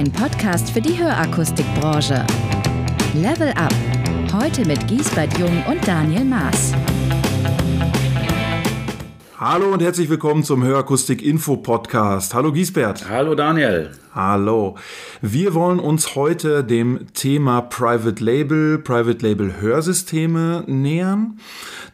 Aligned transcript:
ein 0.00 0.10
Podcast 0.12 0.70
für 0.70 0.80
die 0.80 0.98
Hörakustikbranche. 0.98 2.24
Level 3.12 3.50
Up. 3.50 3.74
Heute 4.32 4.64
mit 4.64 4.88
Giesbert 4.88 5.36
Jung 5.38 5.62
und 5.68 5.86
Daniel 5.86 6.24
Maas. 6.24 6.72
Hallo 9.40 9.72
und 9.72 9.80
herzlich 9.80 10.10
willkommen 10.10 10.44
zum 10.44 10.62
Hörakustik 10.62 11.22
Info 11.22 11.56
Podcast. 11.56 12.34
Hallo 12.34 12.52
Giesbert. 12.52 13.08
Hallo 13.08 13.34
Daniel. 13.34 13.90
Hallo. 14.14 14.76
Wir 15.22 15.54
wollen 15.54 15.78
uns 15.78 16.14
heute 16.14 16.62
dem 16.62 17.06
Thema 17.14 17.62
Private 17.62 18.22
Label, 18.22 18.76
Private 18.76 19.26
Label 19.26 19.58
Hörsysteme 19.58 20.64
nähern. 20.66 21.38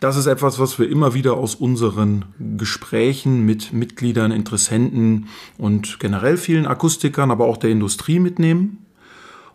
Das 0.01 0.17
ist 0.17 0.27
etwas, 0.27 0.59
was 0.59 0.81
wir 0.81 0.91
immer 0.91 1.15
wieder 1.15 1.35
aus 1.35 1.55
unseren 1.55 2.25
Gesprächen 2.57 3.47
mit 3.47 3.73
Mitgliedern, 3.73 4.33
Interessenten 4.33 5.29
und 5.57 6.01
generell 6.01 6.39
vielen 6.39 6.67
Akustikern, 6.67 7.31
aber 7.31 7.45
auch 7.45 7.59
der 7.59 7.71
Industrie 7.71 8.19
mitnehmen. 8.19 8.85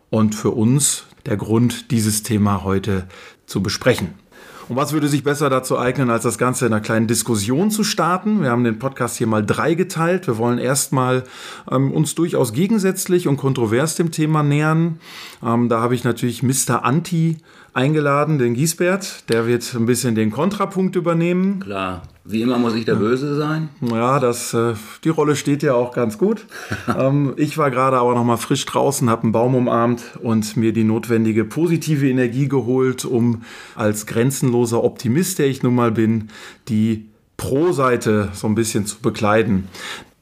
Und 0.10 0.34
für 0.34 0.52
uns 0.52 1.08
der 1.26 1.36
Grund, 1.36 1.92
dieses 1.92 2.24
Thema 2.24 2.64
heute 2.64 3.10
zu 3.48 3.62
besprechen. 3.62 4.14
Und 4.72 4.78
was 4.78 4.94
würde 4.94 5.10
sich 5.10 5.26
besser 5.26 5.50
dazu 5.50 5.78
eignen, 5.78 6.10
als 6.10 6.24
das 6.24 6.38
Ganze 6.38 6.66
in 6.66 6.72
einer 6.72 6.82
kleinen 6.82 7.06
Diskussion 7.06 7.72
zu 7.72 7.84
starten? 7.84 8.42
Wir 8.42 8.52
haben 8.52 8.64
den 8.64 8.80
Podcast 8.80 9.18
hier 9.18 9.28
mal 9.28 9.46
drei 9.46 9.74
geteilt. 9.74 10.28
Wir 10.28 10.38
wollen 10.38 10.60
erstmal 10.60 11.26
ähm, 11.70 11.92
uns 11.92 12.16
durchaus 12.16 12.54
gegensätzlich 12.54 13.28
und 13.28 13.36
kontrovers 13.36 13.96
dem 13.96 14.12
Thema 14.12 14.44
nähern. 14.44 15.02
Ähm, 15.46 15.68
da 15.68 15.82
habe 15.82 15.94
ich 15.94 16.06
natürlich 16.06 16.42
Mr. 16.42 16.86
Anti 16.86 17.36
eingeladen, 17.74 18.38
den 18.38 18.54
Giesbert. 18.54 19.30
Der 19.30 19.46
wird 19.46 19.74
ein 19.74 19.88
bisschen 19.88 20.16
den 20.16 20.32
Kontrapunkt 20.32 20.96
übernehmen. 20.96 21.60
Klar, 21.60 22.04
wie 22.24 22.42
immer 22.42 22.60
muss 22.60 22.76
ich 22.76 22.86
der 22.86 22.96
Böse 22.96 23.36
sein. 23.36 23.70
Ja, 23.82 24.20
das, 24.20 24.54
äh, 24.54 24.74
die 25.04 25.10
Rolle 25.10 25.36
steht 25.36 25.64
ja 25.64 25.74
auch 25.74 25.94
ganz 25.94 26.18
gut. 26.18 26.46
ähm, 26.98 27.34
ich 27.38 27.58
war 27.58 27.72
gerade 27.72 27.98
aber 27.98 28.14
noch 28.14 28.24
mal 28.24 28.38
frisch 28.38 28.66
draußen, 28.66 29.10
habe 29.10 29.24
einen 29.24 29.32
Baum 29.32 29.56
umarmt 29.56 30.04
und 30.22 30.56
mir 30.56 30.72
die 30.72 30.84
notwendige 30.84 31.46
positive 31.46 32.08
Energie 32.08 32.48
geholt, 32.48 33.06
um 33.06 33.44
als 33.76 34.06
grenzenloser 34.06 34.84
Optimist, 34.84 35.40
der 35.40 35.48
ich 35.48 35.64
nun 35.64 35.76
mal 35.76 35.92
bin, 35.92 36.30
die 36.68 37.10
Pro-Seite 37.38 38.30
so 38.34 38.46
ein 38.46 38.56
bisschen 38.56 38.86
zu 38.86 39.00
bekleiden. 39.00 39.68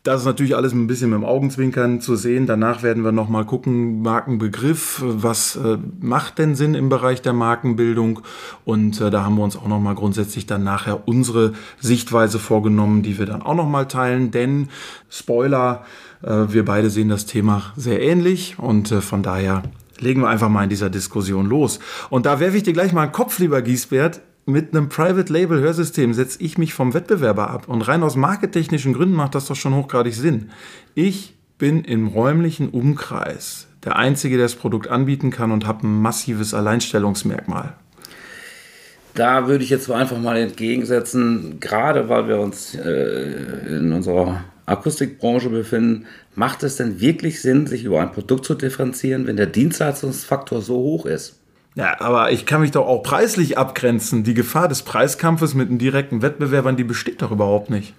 Das 0.09 0.21
ist 0.21 0.25
natürlich 0.25 0.55
alles 0.55 0.73
ein 0.73 0.87
bisschen 0.87 1.11
mit 1.11 1.19
dem 1.19 1.23
Augenzwinkern 1.23 2.01
zu 2.01 2.15
sehen. 2.15 2.47
Danach 2.47 2.81
werden 2.81 3.03
wir 3.03 3.11
nochmal 3.11 3.45
gucken, 3.45 4.01
Markenbegriff, 4.01 5.03
was 5.05 5.55
äh, 5.55 5.77
macht 5.99 6.39
denn 6.39 6.55
Sinn 6.55 6.73
im 6.73 6.89
Bereich 6.89 7.21
der 7.21 7.33
Markenbildung? 7.33 8.21
Und 8.65 8.99
äh, 9.01 9.11
da 9.11 9.23
haben 9.23 9.35
wir 9.35 9.43
uns 9.43 9.55
auch 9.55 9.67
nochmal 9.67 9.93
grundsätzlich 9.93 10.47
dann 10.47 10.63
nachher 10.63 11.07
unsere 11.07 11.53
Sichtweise 11.79 12.39
vorgenommen, 12.39 13.03
die 13.03 13.19
wir 13.19 13.27
dann 13.27 13.43
auch 13.43 13.53
nochmal 13.53 13.87
teilen. 13.87 14.31
Denn, 14.31 14.69
Spoiler, 15.11 15.85
äh, 16.23 16.45
wir 16.47 16.65
beide 16.65 16.89
sehen 16.89 17.09
das 17.09 17.27
Thema 17.27 17.71
sehr 17.75 18.01
ähnlich 18.01 18.57
und 18.57 18.91
äh, 18.91 19.01
von 19.01 19.21
daher 19.21 19.61
legen 19.99 20.21
wir 20.21 20.29
einfach 20.29 20.49
mal 20.49 20.63
in 20.63 20.71
dieser 20.71 20.89
Diskussion 20.89 21.45
los. 21.45 21.79
Und 22.09 22.25
da 22.25 22.39
werfe 22.39 22.57
ich 22.57 22.63
dir 22.63 22.73
gleich 22.73 22.93
mal 22.93 23.03
einen 23.03 23.11
Kopf, 23.11 23.37
lieber 23.37 23.61
Giesbert 23.61 24.21
mit 24.49 24.75
einem 24.75 24.89
Private 24.89 25.31
Label 25.31 25.59
Hörsystem 25.59 26.13
setze 26.13 26.41
ich 26.41 26.57
mich 26.57 26.73
vom 26.73 26.93
Wettbewerber 26.93 27.49
ab. 27.49 27.67
Und 27.67 27.81
rein 27.81 28.03
aus 28.03 28.15
markettechnischen 28.15 28.93
Gründen 28.93 29.15
macht 29.15 29.35
das 29.35 29.45
doch 29.45 29.55
schon 29.55 29.75
hochgradig 29.75 30.13
Sinn. 30.13 30.49
Ich 30.95 31.35
bin 31.57 31.83
im 31.83 32.07
räumlichen 32.07 32.69
Umkreis 32.69 33.67
der 33.83 33.95
Einzige, 33.95 34.37
der 34.37 34.45
das 34.45 34.55
Produkt 34.55 34.87
anbieten 34.87 35.29
kann 35.31 35.51
und 35.51 35.65
habe 35.65 35.87
ein 35.87 36.01
massives 36.01 36.53
Alleinstellungsmerkmal. 36.53 37.75
Da 39.13 39.47
würde 39.47 39.63
ich 39.63 39.69
jetzt 39.69 39.89
einfach 39.89 40.19
mal 40.19 40.37
entgegensetzen, 40.37 41.59
gerade 41.59 42.09
weil 42.09 42.27
wir 42.27 42.39
uns 42.39 42.75
äh, 42.75 43.77
in 43.77 43.91
unserer 43.91 44.43
Akustikbranche 44.65 45.49
befinden, 45.49 46.05
macht 46.35 46.63
es 46.63 46.75
denn 46.75 47.01
wirklich 47.01 47.41
Sinn, 47.41 47.67
sich 47.67 47.83
über 47.83 48.01
ein 48.01 48.11
Produkt 48.11 48.45
zu 48.45 48.53
differenzieren, 48.53 49.27
wenn 49.27 49.35
der 49.35 49.47
Dienstleistungsfaktor 49.47 50.61
so 50.61 50.75
hoch 50.75 51.05
ist? 51.05 51.38
Ja, 51.75 51.99
aber 51.99 52.31
ich 52.31 52.45
kann 52.45 52.61
mich 52.61 52.71
doch 52.71 52.87
auch 52.87 53.03
preislich 53.03 53.57
abgrenzen. 53.57 54.23
Die 54.23 54.33
Gefahr 54.33 54.67
des 54.67 54.81
Preiskampfes 54.81 55.53
mit 55.53 55.69
einem 55.69 55.79
direkten 55.79 56.21
Wettbewerbern, 56.21 56.75
die 56.75 56.83
besteht 56.83 57.21
doch 57.21 57.31
überhaupt 57.31 57.69
nicht. 57.69 57.93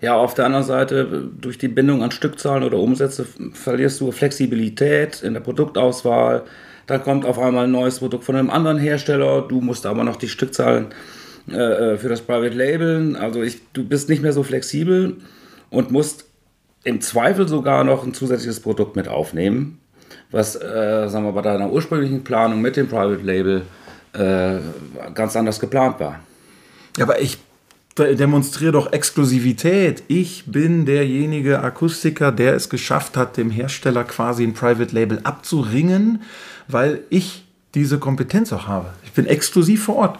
Ja, 0.00 0.14
auf 0.14 0.34
der 0.34 0.46
anderen 0.46 0.64
Seite, 0.64 1.28
durch 1.40 1.58
die 1.58 1.66
Bindung 1.66 2.02
an 2.02 2.12
Stückzahlen 2.12 2.62
oder 2.62 2.78
Umsätze 2.78 3.26
verlierst 3.52 4.00
du 4.00 4.12
Flexibilität 4.12 5.22
in 5.22 5.34
der 5.34 5.40
Produktauswahl. 5.40 6.44
Dann 6.86 7.02
kommt 7.02 7.24
auf 7.24 7.38
einmal 7.38 7.64
ein 7.64 7.72
neues 7.72 7.98
Produkt 7.98 8.24
von 8.24 8.36
einem 8.36 8.50
anderen 8.50 8.78
Hersteller. 8.78 9.42
Du 9.42 9.60
musst 9.60 9.86
aber 9.86 10.04
noch 10.04 10.16
die 10.16 10.28
Stückzahlen 10.28 10.86
äh, 11.48 11.96
für 11.96 12.08
das 12.08 12.20
Private 12.20 12.56
Labeln. 12.56 13.16
Also 13.16 13.42
ich, 13.42 13.60
du 13.72 13.84
bist 13.84 14.08
nicht 14.08 14.22
mehr 14.22 14.32
so 14.32 14.44
flexibel 14.44 15.16
und 15.70 15.90
musst 15.90 16.26
im 16.84 17.00
Zweifel 17.00 17.48
sogar 17.48 17.82
noch 17.82 18.06
ein 18.06 18.14
zusätzliches 18.14 18.60
Produkt 18.60 18.94
mit 18.94 19.08
aufnehmen 19.08 19.80
was, 20.30 20.56
äh, 20.56 21.08
sagen 21.08 21.24
wir, 21.24 21.32
bei 21.32 21.42
deiner 21.42 21.70
ursprünglichen 21.70 22.22
Planung 22.24 22.60
mit 22.60 22.76
dem 22.76 22.88
Private 22.88 23.22
Label 23.22 23.62
äh, 24.12 24.58
ganz 25.14 25.36
anders 25.36 25.60
geplant 25.60 26.00
war. 26.00 26.20
Ja, 26.96 27.04
aber 27.04 27.20
ich 27.20 27.38
demonstriere 27.98 28.72
doch 28.72 28.92
Exklusivität. 28.92 30.04
Ich 30.08 30.44
bin 30.46 30.86
derjenige 30.86 31.60
Akustiker, 31.60 32.30
der 32.30 32.54
es 32.54 32.68
geschafft 32.68 33.16
hat, 33.16 33.36
dem 33.36 33.50
Hersteller 33.50 34.04
quasi 34.04 34.44
ein 34.44 34.54
Private 34.54 34.94
Label 34.94 35.20
abzuringen, 35.24 36.22
weil 36.68 37.00
ich 37.10 37.44
diese 37.74 37.98
Kompetenz 37.98 38.52
auch 38.52 38.68
habe. 38.68 38.90
Ich 39.04 39.12
bin 39.12 39.26
exklusiv 39.26 39.84
vor 39.84 39.96
Ort 39.96 40.18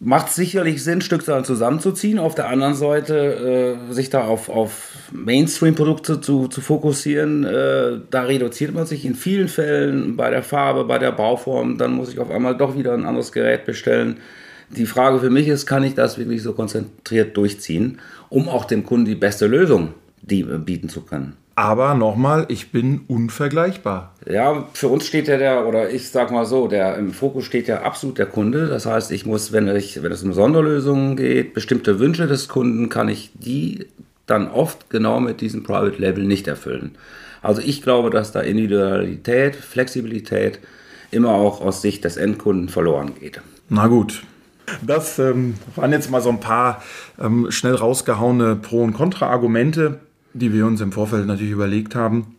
macht 0.00 0.30
sicherlich 0.30 0.82
Sinn, 0.82 1.00
Stückzahlen 1.00 1.44
zusammenzuziehen. 1.44 2.18
Auf 2.18 2.34
der 2.34 2.48
anderen 2.48 2.74
Seite 2.74 3.78
äh, 3.88 3.92
sich 3.92 4.10
da 4.10 4.24
auf, 4.24 4.48
auf 4.48 4.92
Mainstream-Produkte 5.12 6.20
zu, 6.20 6.48
zu 6.48 6.60
fokussieren, 6.60 7.44
äh, 7.44 8.00
da 8.10 8.22
reduziert 8.22 8.74
man 8.74 8.86
sich 8.86 9.04
in 9.04 9.14
vielen 9.14 9.48
Fällen 9.48 10.16
bei 10.16 10.30
der 10.30 10.42
Farbe, 10.42 10.84
bei 10.84 10.98
der 10.98 11.12
Bauform. 11.12 11.78
Dann 11.78 11.92
muss 11.92 12.12
ich 12.12 12.18
auf 12.18 12.30
einmal 12.30 12.56
doch 12.56 12.76
wieder 12.76 12.92
ein 12.92 13.06
anderes 13.06 13.32
Gerät 13.32 13.64
bestellen. 13.64 14.18
Die 14.70 14.86
Frage 14.86 15.20
für 15.20 15.30
mich 15.30 15.48
ist, 15.48 15.66
kann 15.66 15.84
ich 15.84 15.94
das 15.94 16.18
wirklich 16.18 16.42
so 16.42 16.52
konzentriert 16.52 17.36
durchziehen, 17.36 18.00
um 18.28 18.48
auch 18.48 18.64
dem 18.64 18.84
Kunden 18.84 19.04
die 19.04 19.14
beste 19.14 19.46
Lösung 19.46 19.94
die, 20.22 20.40
äh, 20.40 20.58
bieten 20.58 20.88
zu 20.88 21.02
können? 21.02 21.36
Aber 21.56 21.94
nochmal, 21.94 22.46
ich 22.48 22.72
bin 22.72 23.02
unvergleichbar. 23.06 24.12
Ja, 24.28 24.66
für 24.72 24.88
uns 24.88 25.06
steht 25.06 25.28
ja 25.28 25.36
der, 25.36 25.66
oder 25.66 25.90
ich 25.90 26.10
sag 26.10 26.32
mal 26.32 26.46
so, 26.46 26.66
der 26.66 26.96
im 26.96 27.12
Fokus 27.12 27.44
steht 27.44 27.68
ja 27.68 27.82
absolut 27.82 28.18
der 28.18 28.26
Kunde. 28.26 28.66
Das 28.66 28.86
heißt, 28.86 29.12
ich 29.12 29.24
muss, 29.24 29.52
wenn, 29.52 29.68
ich, 29.76 30.02
wenn 30.02 30.10
es 30.10 30.24
um 30.24 30.32
Sonderlösungen 30.32 31.16
geht, 31.16 31.54
bestimmte 31.54 32.00
Wünsche 32.00 32.26
des 32.26 32.48
Kunden, 32.48 32.88
kann 32.88 33.08
ich 33.08 33.30
die 33.34 33.86
dann 34.26 34.50
oft 34.50 34.90
genau 34.90 35.20
mit 35.20 35.40
diesem 35.40 35.62
Private 35.62 36.00
Label 36.00 36.24
nicht 36.24 36.48
erfüllen. 36.48 36.96
Also 37.42 37.60
ich 37.60 37.82
glaube, 37.82 38.10
dass 38.10 38.32
da 38.32 38.40
Individualität, 38.40 39.54
Flexibilität 39.54 40.58
immer 41.10 41.34
auch 41.34 41.60
aus 41.60 41.82
Sicht 41.82 42.04
des 42.04 42.16
Endkunden 42.16 42.68
verloren 42.68 43.12
geht. 43.20 43.40
Na 43.68 43.86
gut, 43.86 44.22
das 44.82 45.18
ähm, 45.18 45.54
waren 45.76 45.92
jetzt 45.92 46.10
mal 46.10 46.22
so 46.22 46.30
ein 46.30 46.40
paar 46.40 46.82
ähm, 47.20 47.50
schnell 47.50 47.74
rausgehauene 47.74 48.56
Pro- 48.56 48.82
und 48.82 48.94
Kontra-Argumente 48.94 50.00
die 50.34 50.52
wir 50.52 50.66
uns 50.66 50.80
im 50.80 50.92
Vorfeld 50.92 51.26
natürlich 51.26 51.52
überlegt 51.52 51.94
haben. 51.94 52.36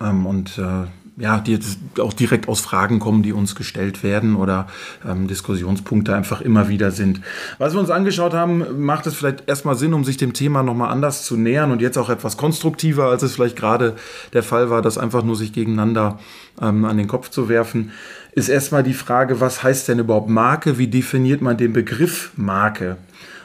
Ähm, 0.00 0.26
und 0.26 0.58
äh, 0.58 0.86
ja, 1.20 1.38
die 1.38 1.52
jetzt 1.52 1.78
auch 1.98 2.14
direkt 2.14 2.48
aus 2.48 2.60
Fragen 2.60 2.98
kommen, 2.98 3.22
die 3.22 3.32
uns 3.32 3.54
gestellt 3.54 4.02
werden 4.02 4.36
oder 4.36 4.66
ähm, 5.06 5.28
Diskussionspunkte 5.28 6.14
einfach 6.14 6.40
immer 6.40 6.68
wieder 6.68 6.90
sind. 6.90 7.20
Was 7.58 7.74
wir 7.74 7.80
uns 7.80 7.90
angeschaut 7.90 8.32
haben, 8.32 8.82
macht 8.82 9.06
es 9.06 9.14
vielleicht 9.14 9.46
erstmal 9.46 9.76
Sinn, 9.76 9.92
um 9.92 10.02
sich 10.02 10.16
dem 10.16 10.32
Thema 10.32 10.62
nochmal 10.62 10.90
anders 10.90 11.24
zu 11.24 11.36
nähern 11.36 11.72
und 11.72 11.82
jetzt 11.82 11.98
auch 11.98 12.08
etwas 12.08 12.38
konstruktiver, 12.38 13.04
als 13.04 13.22
es 13.22 13.34
vielleicht 13.34 13.56
gerade 13.56 13.96
der 14.32 14.42
Fall 14.42 14.70
war, 14.70 14.80
das 14.80 14.96
einfach 14.96 15.22
nur 15.22 15.36
sich 15.36 15.52
gegeneinander 15.52 16.18
ähm, 16.60 16.86
an 16.86 16.96
den 16.96 17.06
Kopf 17.06 17.28
zu 17.28 17.50
werfen, 17.50 17.92
ist 18.32 18.48
erstmal 18.48 18.82
die 18.82 18.94
Frage, 18.94 19.40
was 19.40 19.62
heißt 19.62 19.88
denn 19.88 19.98
überhaupt 19.98 20.30
Marke? 20.30 20.78
Wie 20.78 20.86
definiert 20.86 21.42
man 21.42 21.56
den 21.58 21.72
Begriff 21.72 22.30
Marke? 22.36 22.96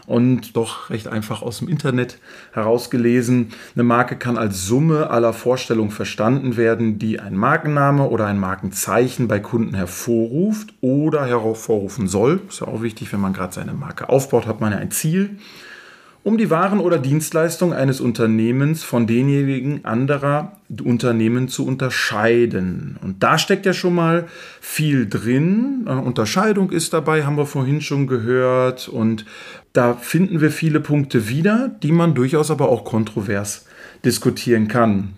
Und 0.06 0.56
doch 0.56 0.90
recht 0.90 1.08
einfach 1.08 1.42
aus 1.42 1.60
dem 1.60 1.68
Internet 1.68 2.20
herausgelesen. 2.54 3.52
Eine 3.76 3.84
Marke 3.84 4.16
kann 4.16 4.38
als 4.38 4.66
Summe 4.66 5.10
aller 5.10 5.34
Vorstellungen 5.34 5.92
verstanden 5.92 6.58
werden, 6.58 7.00
die 7.00 7.20
ein 7.20 7.36
Markenname 7.36 8.08
oder 8.08 8.28
ein 8.28 8.40
Markenzeichen 8.40 9.28
bei 9.28 9.40
Kunden 9.40 9.74
hervorruft 9.74 10.74
oder 10.82 11.26
hervorrufen 11.26 12.08
soll. 12.08 12.42
Ist 12.48 12.62
ja 12.62 12.68
auch 12.68 12.82
wichtig, 12.82 13.12
wenn 13.14 13.22
man 13.22 13.34
gerade 13.34 13.54
seine 13.54 13.74
Marke 13.74 14.10
aufbaut, 14.10 14.48
hat 14.48 14.62
man 14.62 14.72
ja 14.72 14.78
ein 14.78 14.92
Ziel 14.92 15.38
um 16.26 16.40
die 16.40 16.50
Waren 16.50 16.80
oder 16.80 16.98
Dienstleistungen 16.98 17.78
eines 17.78 18.02
Unternehmens 18.02 18.84
von 18.84 19.06
denjenigen 19.06 19.86
anderer 19.86 20.54
Unternehmen 20.84 21.50
zu 21.50 21.68
unterscheiden. 21.68 22.98
Und 23.04 23.22
da 23.22 23.38
steckt 23.38 23.68
ja 23.68 23.74
schon 23.74 23.94
mal 23.94 24.26
viel 24.60 25.08
drin. 25.08 25.86
Äh, 25.86 25.92
Unterscheidung 25.92 26.72
ist 26.72 26.94
dabei, 26.94 27.26
haben 27.26 27.38
wir 27.38 27.46
vorhin 27.46 27.80
schon 27.80 28.08
gehört. 28.08 28.88
Und 28.88 29.24
da 29.72 29.94
finden 29.94 30.42
wir 30.42 30.50
viele 30.50 30.80
Punkte 30.80 31.30
wieder, 31.30 31.70
die 31.84 31.92
man 31.92 32.16
durchaus 32.16 32.50
aber 32.50 32.70
auch 32.70 32.86
kontrovers 32.86 33.68
diskutieren 34.04 34.68
kann. 34.68 35.14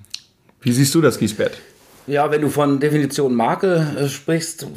Wie 0.60 0.74
siehst 0.74 0.94
du 0.94 1.00
das, 1.00 1.20
Giesbert? 1.20 1.58
Ja, 2.06 2.30
wenn 2.32 2.42
du 2.42 2.50
von 2.50 2.82
Definition 2.82 3.34
Marke 3.34 3.96
äh, 3.98 4.10
sprichst, 4.10 4.68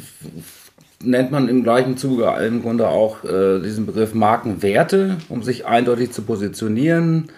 nennt 1.03 1.31
man 1.31 1.49
im 1.49 1.63
gleichen 1.63 1.97
Zuge 1.97 2.33
im 2.45 2.61
Grunde 2.61 2.87
auch 2.87 3.23
äh, 3.23 3.59
diesen 3.59 3.85
Begriff 3.85 4.13
Markenwerte, 4.13 5.17
um 5.29 5.43
sich 5.43 5.65
eindeutig 5.65 6.11
zu 6.11 6.21
positionieren. 6.23 7.29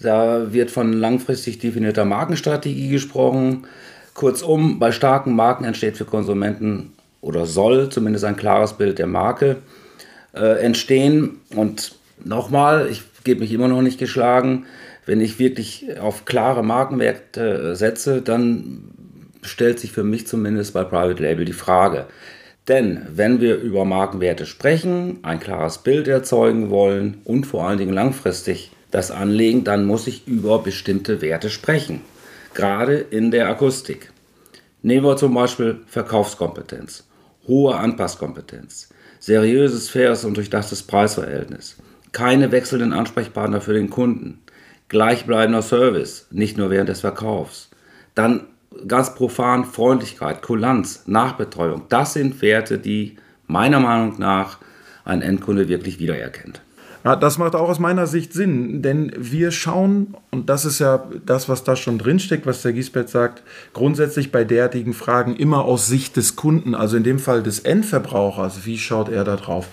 Da 0.00 0.52
wird 0.52 0.70
von 0.70 0.92
langfristig 0.92 1.58
definierter 1.58 2.04
Markenstrategie 2.04 2.88
gesprochen. 2.88 3.66
Kurzum, 4.14 4.78
bei 4.78 4.92
starken 4.92 5.34
Marken 5.34 5.64
entsteht 5.64 5.96
für 5.96 6.04
Konsumenten 6.04 6.92
oder 7.20 7.46
soll 7.46 7.90
zumindest 7.90 8.24
ein 8.24 8.36
klares 8.36 8.74
Bild 8.74 8.98
der 8.98 9.06
Marke 9.06 9.56
äh, 10.34 10.62
entstehen. 10.62 11.40
Und 11.54 11.94
nochmal, 12.24 12.88
ich 12.90 13.02
gebe 13.24 13.40
mich 13.40 13.52
immer 13.52 13.68
noch 13.68 13.82
nicht 13.82 13.98
geschlagen, 13.98 14.66
wenn 15.06 15.20
ich 15.20 15.38
wirklich 15.38 15.98
auf 16.00 16.24
klare 16.24 16.62
Markenwerte 16.62 17.74
setze, 17.76 18.22
dann 18.22 18.84
stellt 19.42 19.80
sich 19.80 19.92
für 19.92 20.04
mich 20.04 20.26
zumindest 20.26 20.74
bei 20.74 20.84
Private 20.84 21.22
Label 21.22 21.44
die 21.44 21.52
Frage. 21.52 22.06
Denn 22.70 23.04
wenn 23.12 23.40
wir 23.40 23.56
über 23.56 23.84
Markenwerte 23.84 24.46
sprechen, 24.46 25.18
ein 25.22 25.40
klares 25.40 25.78
Bild 25.78 26.06
erzeugen 26.06 26.70
wollen 26.70 27.20
und 27.24 27.44
vor 27.44 27.66
allen 27.66 27.78
Dingen 27.78 27.92
langfristig 27.92 28.70
das 28.92 29.10
anlegen, 29.10 29.64
dann 29.64 29.86
muss 29.86 30.06
ich 30.06 30.28
über 30.28 30.62
bestimmte 30.62 31.20
Werte 31.20 31.50
sprechen. 31.50 32.02
Gerade 32.54 32.94
in 32.94 33.32
der 33.32 33.48
Akustik. 33.48 34.12
Nehmen 34.82 35.04
wir 35.04 35.16
zum 35.16 35.34
Beispiel 35.34 35.80
Verkaufskompetenz, 35.88 37.08
hohe 37.48 37.74
Anpasskompetenz, 37.74 38.90
seriöses, 39.18 39.88
faires 39.88 40.24
und 40.24 40.36
durchdachtes 40.36 40.84
Preisverhältnis, 40.84 41.76
keine 42.12 42.52
wechselnden 42.52 42.92
Ansprechpartner 42.92 43.60
für 43.60 43.74
den 43.74 43.90
Kunden, 43.90 44.42
gleichbleibender 44.88 45.62
Service, 45.62 46.28
nicht 46.30 46.56
nur 46.56 46.70
während 46.70 46.88
des 46.88 47.00
Verkaufs, 47.00 47.68
dann 48.14 48.46
ganz 48.86 49.14
profan 49.14 49.64
Freundlichkeit, 49.64 50.42
Kulanz, 50.42 51.04
Nachbetreuung. 51.06 51.82
Das 51.88 52.14
sind 52.14 52.40
Werte, 52.42 52.78
die 52.78 53.16
meiner 53.46 53.80
Meinung 53.80 54.18
nach 54.18 54.58
ein 55.04 55.22
Endkunde 55.22 55.68
wirklich 55.68 55.98
wiedererkennt. 55.98 56.62
Ja, 57.02 57.16
das 57.16 57.38
macht 57.38 57.54
auch 57.54 57.70
aus 57.70 57.78
meiner 57.78 58.06
Sicht 58.06 58.34
Sinn, 58.34 58.82
denn 58.82 59.10
wir 59.16 59.52
schauen, 59.52 60.14
und 60.30 60.50
das 60.50 60.66
ist 60.66 60.80
ja 60.80 61.02
das, 61.24 61.48
was 61.48 61.64
da 61.64 61.74
schon 61.74 61.96
drinsteckt, 61.96 62.44
was 62.44 62.60
der 62.60 62.74
Giesbert 62.74 63.08
sagt, 63.08 63.42
grundsätzlich 63.72 64.30
bei 64.30 64.44
derartigen 64.44 64.92
Fragen 64.92 65.34
immer 65.34 65.64
aus 65.64 65.86
Sicht 65.86 66.16
des 66.16 66.36
Kunden, 66.36 66.74
also 66.74 66.98
in 66.98 67.02
dem 67.02 67.18
Fall 67.18 67.42
des 67.42 67.60
Endverbrauchers, 67.60 68.66
wie 68.66 68.76
schaut 68.76 69.08
er 69.08 69.24
da 69.24 69.36
drauf? 69.36 69.68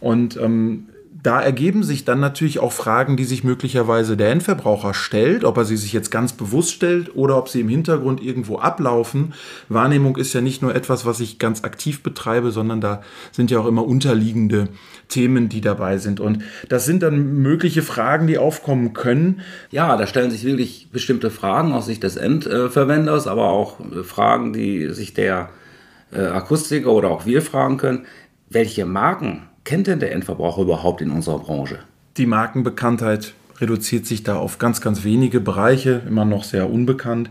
Und 0.00 0.36
ähm, 0.36 0.86
da 1.28 1.42
ergeben 1.42 1.82
sich 1.82 2.06
dann 2.06 2.20
natürlich 2.20 2.58
auch 2.58 2.72
Fragen, 2.72 3.18
die 3.18 3.24
sich 3.26 3.44
möglicherweise 3.44 4.16
der 4.16 4.30
Endverbraucher 4.30 4.94
stellt, 4.94 5.44
ob 5.44 5.58
er 5.58 5.66
sie 5.66 5.76
sich 5.76 5.92
jetzt 5.92 6.10
ganz 6.10 6.32
bewusst 6.32 6.72
stellt 6.72 7.14
oder 7.14 7.36
ob 7.36 7.50
sie 7.50 7.60
im 7.60 7.68
Hintergrund 7.68 8.22
irgendwo 8.22 8.56
ablaufen. 8.56 9.34
Wahrnehmung 9.68 10.16
ist 10.16 10.32
ja 10.32 10.40
nicht 10.40 10.62
nur 10.62 10.74
etwas, 10.74 11.04
was 11.04 11.20
ich 11.20 11.38
ganz 11.38 11.64
aktiv 11.64 12.02
betreibe, 12.02 12.50
sondern 12.50 12.80
da 12.80 13.02
sind 13.30 13.50
ja 13.50 13.58
auch 13.58 13.66
immer 13.66 13.86
unterliegende 13.86 14.68
Themen, 15.08 15.50
die 15.50 15.60
dabei 15.60 15.98
sind. 15.98 16.18
Und 16.18 16.44
das 16.70 16.86
sind 16.86 17.02
dann 17.02 17.42
mögliche 17.42 17.82
Fragen, 17.82 18.26
die 18.26 18.38
aufkommen 18.38 18.94
können. 18.94 19.42
Ja, 19.70 19.98
da 19.98 20.06
stellen 20.06 20.30
sich 20.30 20.44
wirklich 20.44 20.88
bestimmte 20.90 21.30
Fragen 21.30 21.72
aus 21.72 21.84
Sicht 21.84 22.04
des 22.04 22.16
Endverwenders, 22.16 23.26
aber 23.26 23.50
auch 23.50 23.76
Fragen, 24.02 24.54
die 24.54 24.94
sich 24.94 25.12
der 25.12 25.50
äh, 26.10 26.22
Akustiker 26.22 26.90
oder 26.90 27.10
auch 27.10 27.26
wir 27.26 27.42
fragen 27.42 27.76
können. 27.76 28.06
Welche 28.48 28.86
Marken 28.86 29.47
kennt 29.68 29.86
denn 29.86 30.00
der 30.00 30.12
Endverbraucher 30.12 30.62
überhaupt 30.62 31.02
in 31.02 31.10
unserer 31.10 31.40
Branche? 31.40 31.80
Die 32.16 32.24
Markenbekanntheit 32.24 33.34
reduziert 33.58 34.06
sich 34.06 34.22
da 34.22 34.38
auf 34.38 34.56
ganz, 34.56 34.80
ganz 34.80 35.04
wenige 35.04 35.40
Bereiche, 35.40 36.00
immer 36.08 36.24
noch 36.24 36.44
sehr 36.44 36.70
unbekannt. 36.70 37.28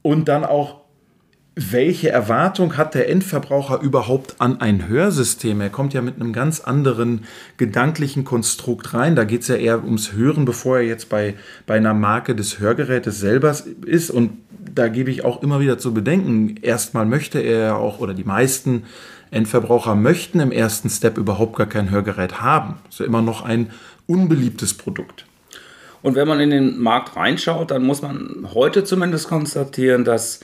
Und 0.00 0.28
dann 0.28 0.42
auch, 0.42 0.80
welche 1.60 2.10
Erwartung 2.10 2.76
hat 2.76 2.94
der 2.94 3.08
Endverbraucher 3.08 3.80
überhaupt 3.80 4.36
an 4.38 4.60
ein 4.60 4.86
Hörsystem? 4.86 5.60
Er 5.60 5.70
kommt 5.70 5.92
ja 5.92 6.02
mit 6.02 6.14
einem 6.14 6.32
ganz 6.32 6.60
anderen 6.60 7.24
gedanklichen 7.56 8.24
Konstrukt 8.24 8.94
rein. 8.94 9.16
Da 9.16 9.24
geht 9.24 9.42
es 9.42 9.48
ja 9.48 9.56
eher 9.56 9.82
ums 9.82 10.12
Hören, 10.12 10.44
bevor 10.44 10.78
er 10.78 10.84
jetzt 10.84 11.08
bei, 11.08 11.34
bei 11.66 11.76
einer 11.76 11.94
Marke 11.94 12.36
des 12.36 12.60
Hörgerätes 12.60 13.18
selber 13.18 13.56
ist. 13.84 14.10
Und 14.10 14.38
da 14.72 14.86
gebe 14.86 15.10
ich 15.10 15.24
auch 15.24 15.42
immer 15.42 15.58
wieder 15.58 15.78
zu 15.78 15.92
bedenken, 15.92 16.56
erstmal 16.62 17.06
möchte 17.06 17.40
er 17.40 17.76
auch, 17.76 17.98
oder 17.98 18.14
die 18.14 18.24
meisten 18.24 18.84
Endverbraucher 19.32 19.96
möchten 19.96 20.38
im 20.38 20.52
ersten 20.52 20.88
Step 20.88 21.18
überhaupt 21.18 21.56
gar 21.56 21.66
kein 21.66 21.90
Hörgerät 21.90 22.40
haben. 22.40 22.76
Das 22.84 22.94
ist 22.94 23.00
ja 23.00 23.06
immer 23.06 23.22
noch 23.22 23.42
ein 23.42 23.70
unbeliebtes 24.06 24.74
Produkt. 24.74 25.26
Und 26.02 26.14
wenn 26.14 26.28
man 26.28 26.38
in 26.38 26.50
den 26.50 26.78
Markt 26.78 27.16
reinschaut, 27.16 27.72
dann 27.72 27.82
muss 27.82 28.00
man 28.00 28.46
heute 28.54 28.84
zumindest 28.84 29.28
konstatieren, 29.28 30.04
dass 30.04 30.40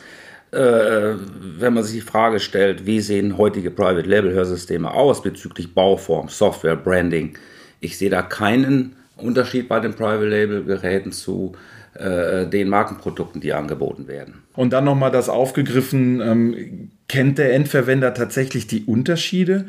äh, 0.53 1.15
wenn 1.59 1.75
man 1.75 1.83
sich 1.85 1.95
die 1.95 2.07
Frage 2.07 2.41
stellt, 2.41 2.87
wie 2.87 3.01
sehen 3.01 3.39
heutige 3.39 3.71
Private 3.71 4.09
Label 4.09 4.33
Hörsysteme 4.33 4.93
aus 4.93 5.23
bezüglich 5.23 5.75
Bauform, 5.75 6.29
Software, 6.29 6.77
Branding, 6.77 7.37
ich 7.81 7.99
sehe 7.99 8.11
da 8.11 8.23
keinen 8.23 8.97
Unterschied 9.17 9.69
bei 9.69 9.81
den 9.81 9.95
Private 9.95 10.29
Label 10.29 10.65
Geräten 10.65 11.13
zu 11.13 11.53
äh, 11.95 12.47
den 12.47 12.69
Markenprodukten, 12.69 13.41
die 13.41 13.53
angeboten 13.53 14.09
werden. 14.09 14.43
Und 14.55 14.73
dann 14.73 14.85
nochmal 14.85 15.11
das 15.11 15.29
aufgegriffen, 15.29 16.21
ähm, 16.21 16.91
kennt 17.09 17.39
der 17.39 17.53
Endverwender 17.55 18.15
tatsächlich 18.15 18.67
die 18.67 18.85
Unterschiede 18.85 19.67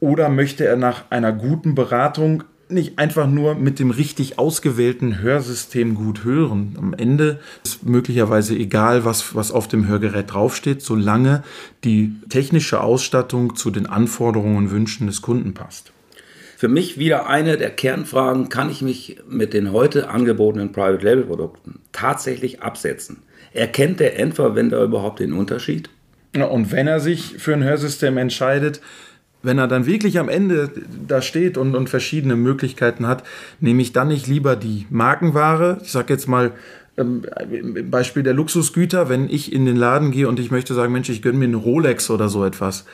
oder 0.00 0.28
möchte 0.28 0.66
er 0.66 0.76
nach 0.76 1.04
einer 1.10 1.32
guten 1.32 1.74
Beratung 1.74 2.44
nicht 2.72 2.98
einfach 2.98 3.28
nur 3.28 3.54
mit 3.54 3.78
dem 3.78 3.90
richtig 3.90 4.38
ausgewählten 4.38 5.20
Hörsystem 5.20 5.94
gut 5.94 6.24
hören. 6.24 6.76
Am 6.78 6.94
Ende 6.94 7.40
ist 7.64 7.84
möglicherweise 7.84 8.54
egal, 8.54 9.04
was, 9.04 9.34
was 9.34 9.52
auf 9.52 9.68
dem 9.68 9.86
Hörgerät 9.86 10.32
draufsteht, 10.32 10.82
solange 10.82 11.42
die 11.84 12.14
technische 12.28 12.80
Ausstattung 12.80 13.56
zu 13.56 13.70
den 13.70 13.86
Anforderungen 13.86 14.56
und 14.56 14.70
Wünschen 14.70 15.06
des 15.06 15.22
Kunden 15.22 15.54
passt. 15.54 15.92
Für 16.56 16.68
mich 16.68 16.96
wieder 16.96 17.28
eine 17.28 17.56
der 17.56 17.70
Kernfragen, 17.70 18.48
kann 18.48 18.70
ich 18.70 18.82
mich 18.82 19.16
mit 19.28 19.52
den 19.52 19.72
heute 19.72 20.08
angebotenen 20.08 20.70
Private 20.70 21.04
Label 21.04 21.24
Produkten 21.24 21.80
tatsächlich 21.90 22.62
absetzen? 22.62 23.22
Erkennt 23.52 23.98
der 23.98 24.18
Endverwender 24.18 24.80
überhaupt 24.82 25.18
den 25.18 25.32
Unterschied? 25.32 25.90
Ja, 26.36 26.44
und 26.44 26.72
wenn 26.72 26.86
er 26.86 27.00
sich 27.00 27.34
für 27.38 27.52
ein 27.52 27.64
Hörsystem 27.64 28.16
entscheidet, 28.16 28.80
wenn 29.42 29.58
er 29.58 29.68
dann 29.68 29.86
wirklich 29.86 30.18
am 30.18 30.28
Ende 30.28 30.70
da 31.06 31.22
steht 31.22 31.56
und, 31.56 31.74
und 31.74 31.88
verschiedene 31.88 32.36
Möglichkeiten 32.36 33.06
hat, 33.06 33.24
nehme 33.60 33.82
ich 33.82 33.92
dann 33.92 34.08
nicht 34.08 34.26
lieber 34.26 34.56
die 34.56 34.86
Markenware. 34.90 35.78
Ich 35.82 35.92
sage 35.92 36.12
jetzt 36.12 36.28
mal, 36.28 36.52
ähm, 36.96 37.24
Beispiel 37.90 38.22
der 38.22 38.34
Luxusgüter, 38.34 39.08
wenn 39.08 39.28
ich 39.28 39.52
in 39.52 39.64
den 39.64 39.76
Laden 39.76 40.10
gehe 40.10 40.28
und 40.28 40.38
ich 40.38 40.50
möchte 40.50 40.74
sagen, 40.74 40.92
Mensch, 40.92 41.08
ich 41.08 41.22
gönne 41.22 41.38
mir 41.38 41.46
eine 41.46 41.56
Rolex 41.56 42.10
oder 42.10 42.28
so 42.28 42.44
etwas, 42.44 42.84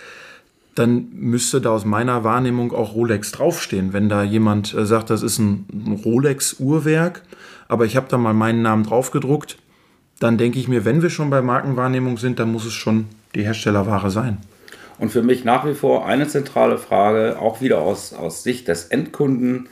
dann 0.75 1.09
müsste 1.13 1.61
da 1.61 1.71
aus 1.71 1.85
meiner 1.85 2.23
Wahrnehmung 2.23 2.73
auch 2.73 2.95
Rolex 2.95 3.33
draufstehen. 3.33 3.93
Wenn 3.93 4.09
da 4.09 4.23
jemand 4.23 4.73
äh, 4.75 4.87
sagt, 4.87 5.11
das 5.11 5.23
ist 5.23 5.39
ein, 5.39 5.67
ein 5.73 6.01
Rolex-Uhrwerk, 6.05 7.23
aber 7.67 7.85
ich 7.85 7.97
habe 7.97 8.07
da 8.09 8.17
mal 8.17 8.35
meinen 8.35 8.63
Namen 8.63 8.85
draufgedruckt, 8.85 9.59
dann 10.21 10.39
denke 10.39 10.59
ich 10.59 10.69
mir, 10.69 10.85
wenn 10.85 11.03
wir 11.03 11.11
schon 11.11 11.31
bei 11.31 11.43
Markenwahrnehmung 11.43 12.19
sind, 12.19 12.39
dann 12.39 12.53
muss 12.53 12.65
es 12.65 12.73
schon 12.73 13.07
die 13.35 13.43
Herstellerware 13.43 14.11
sein. 14.11 14.39
Und 14.99 15.11
für 15.11 15.23
mich 15.23 15.45
nach 15.45 15.67
wie 15.67 15.75
vor 15.75 16.07
eine 16.07 16.27
zentrale 16.27 16.79
Frage, 16.79 17.39
auch 17.39 17.61
wieder 17.61 17.81
aus, 17.81 18.13
aus 18.13 18.43
Sicht 18.43 18.69
des 18.69 18.87
Endkunden, 18.87 19.69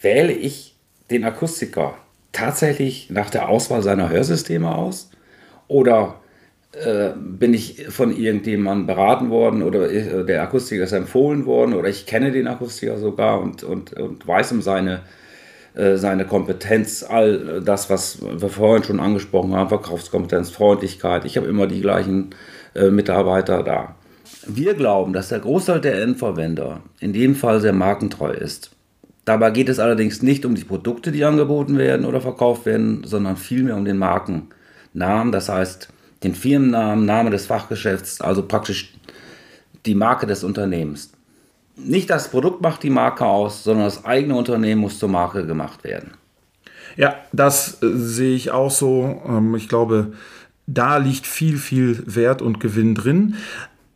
wähle 0.00 0.32
ich 0.32 0.76
den 1.10 1.24
Akustiker 1.24 1.94
tatsächlich 2.32 3.08
nach 3.10 3.30
der 3.30 3.48
Auswahl 3.48 3.82
seiner 3.82 4.10
Hörsysteme 4.10 4.74
aus? 4.74 5.10
Oder 5.68 6.16
äh, 6.72 7.12
bin 7.16 7.54
ich 7.54 7.86
von 7.88 8.14
irgendjemandem 8.14 8.86
beraten 8.86 9.30
worden 9.30 9.62
oder 9.62 9.90
äh, 9.90 10.24
der 10.24 10.42
Akustiker 10.42 10.84
ist 10.84 10.92
empfohlen 10.92 11.46
worden 11.46 11.74
oder 11.74 11.88
ich 11.88 12.06
kenne 12.06 12.32
den 12.32 12.46
Akustiker 12.46 12.98
sogar 12.98 13.40
und, 13.40 13.62
und, 13.62 13.94
und 13.94 14.26
weiß 14.26 14.52
um 14.52 14.60
seine, 14.60 15.00
äh, 15.74 15.96
seine 15.96 16.26
Kompetenz, 16.26 17.02
all 17.02 17.62
das, 17.64 17.88
was 17.88 18.18
wir 18.20 18.50
vorhin 18.50 18.84
schon 18.84 19.00
angesprochen 19.00 19.54
haben, 19.54 19.70
Verkaufskompetenz, 19.70 20.50
Freundlichkeit. 20.50 21.24
Ich 21.24 21.36
habe 21.38 21.46
immer 21.46 21.66
die 21.66 21.80
gleichen 21.80 22.34
äh, 22.74 22.90
Mitarbeiter 22.90 23.62
da. 23.62 23.94
Wir 24.46 24.74
glauben, 24.74 25.12
dass 25.12 25.28
der 25.28 25.40
Großteil 25.40 25.80
der 25.80 26.02
Endverwender 26.02 26.80
in 27.00 27.12
dem 27.12 27.34
Fall 27.34 27.60
sehr 27.60 27.72
markentreu 27.72 28.30
ist. 28.30 28.70
Dabei 29.24 29.50
geht 29.50 29.68
es 29.68 29.78
allerdings 29.78 30.22
nicht 30.22 30.44
um 30.44 30.54
die 30.54 30.64
Produkte, 30.64 31.10
die 31.10 31.24
angeboten 31.24 31.78
werden 31.78 32.06
oder 32.06 32.20
verkauft 32.20 32.64
werden, 32.64 33.02
sondern 33.04 33.36
vielmehr 33.36 33.76
um 33.76 33.84
den 33.84 33.98
Markennamen, 33.98 35.32
das 35.32 35.48
heißt 35.48 35.88
den 36.22 36.34
Firmennamen, 36.34 37.04
Name 37.04 37.30
des 37.30 37.46
Fachgeschäfts, 37.46 38.20
also 38.20 38.42
praktisch 38.42 38.94
die 39.84 39.94
Marke 39.94 40.26
des 40.26 40.44
Unternehmens. 40.44 41.12
Nicht 41.76 42.08
das 42.08 42.30
Produkt 42.30 42.62
macht 42.62 42.82
die 42.82 42.90
Marke 42.90 43.26
aus, 43.26 43.64
sondern 43.64 43.84
das 43.84 44.04
eigene 44.04 44.34
Unternehmen 44.34 44.80
muss 44.80 44.98
zur 44.98 45.08
Marke 45.08 45.46
gemacht 45.46 45.84
werden. 45.84 46.12
Ja, 46.96 47.16
das 47.32 47.82
äh, 47.82 47.88
sehe 47.94 48.34
ich 48.34 48.50
auch 48.50 48.70
so. 48.70 49.20
Ähm, 49.28 49.54
ich 49.54 49.68
glaube, 49.68 50.12
da 50.66 50.96
liegt 50.96 51.26
viel, 51.26 51.58
viel 51.58 52.02
Wert 52.06 52.42
und 52.42 52.60
Gewinn 52.60 52.94
drin. 52.94 53.36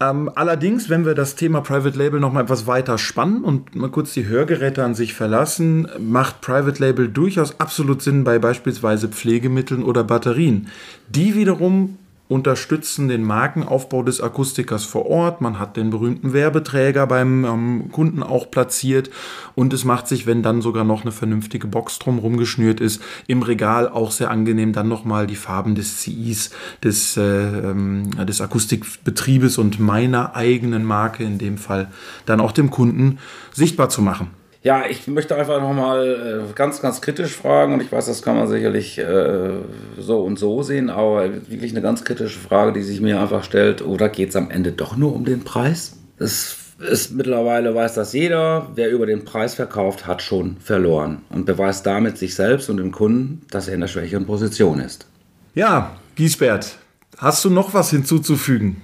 Ähm, 0.03 0.31
allerdings, 0.35 0.89
wenn 0.89 1.05
wir 1.05 1.15
das 1.15 1.37
Thema 1.37 1.61
Private 1.61 1.99
Label 1.99 2.21
noch 2.21 2.33
mal 2.33 2.43
etwas 2.43 2.67
weiter 2.67 2.97
spannen 2.97 3.45
und 3.45 3.77
mal 3.77 3.91
kurz 3.91 4.15
die 4.15 4.27
Hörgeräte 4.27 4.83
an 4.83 4.95
sich 4.95 5.13
verlassen, 5.13 5.89
macht 5.99 6.41
Private 6.41 6.83
Label 6.83 7.09
durchaus 7.09 7.61
absolut 7.61 8.01
Sinn 8.01 8.25
bei 8.25 8.39
beispielsweise 8.39 9.09
Pflegemitteln 9.09 9.83
oder 9.83 10.03
Batterien. 10.03 10.69
Die 11.09 11.35
wiederum 11.35 11.99
unterstützen 12.31 13.09
den 13.09 13.25
Markenaufbau 13.25 14.05
des 14.05 14.21
Akustikers 14.21 14.85
vor 14.85 15.07
Ort. 15.07 15.41
Man 15.41 15.59
hat 15.59 15.77
den 15.77 15.91
berühmten 15.91 16.33
Werbeträger 16.33 17.09
beim 17.09 17.45
ähm, 17.45 17.91
Kunden 17.91 18.23
auch 18.23 18.53
platziert 18.53 19.11
und 19.57 19.73
es 19.73 19.85
macht 19.85 20.07
sich, 20.07 20.29
wenn 20.29 20.45
dann 20.45 20.63
sogar 20.63 20.85
noch 20.85 21.03
eine 21.03 21.11
vernünftige 21.11 21.67
Box 21.67 21.99
drumherum 21.99 22.37
geschnürt 22.37 22.81
ist, 22.81 23.03
im 23.27 23.43
Regal 23.43 23.89
auch 23.89 24.13
sehr 24.13 24.31
angenehm, 24.31 24.73
dann 24.73 24.87
nochmal 24.87 25.27
die 25.27 25.35
Farben 25.35 25.75
des 25.75 26.03
CIs, 26.03 26.51
des, 26.85 27.17
äh, 27.17 27.23
ähm, 27.23 28.11
des 28.25 28.41
Akustikbetriebes 28.41 29.59
und 29.59 29.81
meiner 29.81 30.37
eigenen 30.37 30.85
Marke 30.85 31.25
in 31.25 31.39
dem 31.39 31.59
Fall 31.59 31.89
dann 32.27 32.39
auch 32.39 32.53
dem 32.53 32.71
Kunden 32.71 33.19
sichtbar 33.53 33.89
zu 33.89 34.03
machen. 34.03 34.40
Ja, 34.63 34.85
ich 34.89 35.07
möchte 35.07 35.37
einfach 35.37 35.61
nochmal 35.61 36.45
äh, 36.51 36.53
ganz, 36.55 36.83
ganz 36.83 37.01
kritisch 37.01 37.35
fragen 37.35 37.73
und 37.73 37.83
ich 37.83 37.91
weiß, 37.91 38.07
das 38.07 38.21
kann 38.21 38.37
man 38.37 38.47
sicherlich 38.47 38.99
äh, 38.99 39.53
so 39.99 40.23
und 40.23 40.39
so 40.39 40.63
sehen, 40.63 40.91
aber 40.91 41.49
wirklich 41.49 41.73
eine 41.73 41.81
ganz 41.81 42.05
kritische 42.05 42.39
Frage, 42.39 42.75
die 42.75 42.83
sich 42.83 43.01
mir 43.01 43.21
einfach 43.21 43.43
stellt, 43.43 43.81
oder 43.81 44.11
geht 44.11 44.31
es 44.31 44.37
am 44.37 44.51
Ende 44.51 44.73
doch 44.73 44.97
nur 44.97 45.15
um 45.15 45.25
den 45.25 45.45
Preis? 45.45 45.97
Es 46.19 46.57
ist 46.79 47.13
mittlerweile 47.13 47.75
weiß 47.75 47.95
das 47.95 48.13
jeder, 48.13 48.69
wer 48.75 48.91
über 48.91 49.07
den 49.07 49.25
Preis 49.25 49.55
verkauft, 49.55 50.07
hat 50.07 50.21
schon 50.21 50.59
verloren 50.59 51.23
und 51.31 51.47
beweist 51.47 51.87
damit 51.87 52.19
sich 52.19 52.35
selbst 52.35 52.69
und 52.69 52.77
dem 52.77 52.93
Kunden, 52.93 53.43
dass 53.51 53.69
er 53.69 53.75
in 53.75 53.81
der 53.81 53.89
schwächeren 53.89 54.27
Position 54.27 54.81
ist. 54.81 55.07
Ja, 55.55 55.97
Giesbert, 56.17 56.77
hast 57.17 57.45
du 57.45 57.51
noch 57.51 57.73
was 57.73 57.91
hinzuzufügen? 57.91 58.83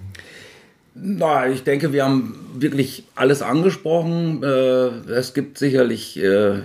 Na, 0.98 1.46
ich 1.46 1.62
denke, 1.62 1.92
wir 1.92 2.04
haben 2.04 2.34
wirklich 2.54 3.04
alles 3.14 3.42
angesprochen. 3.42 4.42
Äh, 4.42 5.10
es 5.10 5.34
gibt 5.34 5.58
sicherlich 5.58 6.18
äh, 6.18 6.60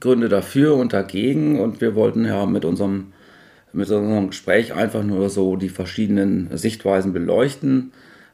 Gründe 0.00 0.28
dafür 0.28 0.76
und 0.76 0.92
dagegen 0.92 1.58
und 1.58 1.80
wir 1.80 1.94
wollten 1.94 2.26
ja 2.26 2.44
mit 2.44 2.66
unserem, 2.66 3.12
mit 3.72 3.88
unserem 3.88 4.28
Gespräch 4.28 4.74
einfach 4.74 5.02
nur 5.02 5.30
so 5.30 5.56
die 5.56 5.70
verschiedenen 5.70 6.54
Sichtweisen 6.58 7.14
beleuchten. 7.14 7.92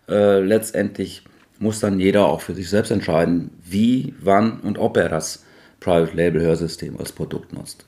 Äh, 0.08 0.40
letztendlich 0.40 1.22
muss 1.60 1.78
dann 1.78 2.00
jeder 2.00 2.26
auch 2.26 2.40
für 2.40 2.54
sich 2.54 2.68
selbst 2.68 2.90
entscheiden, 2.90 3.50
wie, 3.64 4.14
wann 4.20 4.58
und 4.60 4.78
ob 4.78 4.96
er 4.96 5.08
das 5.08 5.44
Private 5.78 6.16
Label 6.16 6.42
Hörsystem 6.42 6.98
als 6.98 7.12
Produkt 7.12 7.52
nutzt. 7.52 7.84